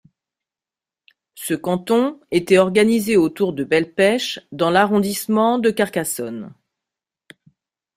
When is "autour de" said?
3.17-3.63